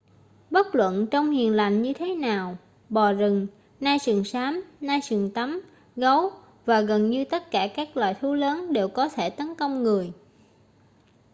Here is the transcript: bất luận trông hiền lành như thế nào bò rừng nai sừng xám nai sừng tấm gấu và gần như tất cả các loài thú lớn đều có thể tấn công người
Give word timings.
bất 0.51 0.75
luận 0.75 1.07
trông 1.11 1.29
hiền 1.31 1.53
lành 1.53 1.81
như 1.81 1.93
thế 1.93 2.15
nào 2.15 2.57
bò 2.89 3.11
rừng 3.13 3.47
nai 3.79 3.99
sừng 3.99 4.23
xám 4.23 4.63
nai 4.81 5.01
sừng 5.01 5.31
tấm 5.33 5.59
gấu 5.95 6.29
và 6.65 6.81
gần 6.81 7.09
như 7.09 7.25
tất 7.25 7.51
cả 7.51 7.67
các 7.75 7.97
loài 7.97 8.13
thú 8.13 8.33
lớn 8.33 8.73
đều 8.73 8.87
có 8.87 9.09
thể 9.09 9.29
tấn 9.29 9.55
công 9.55 9.83
người 9.83 10.11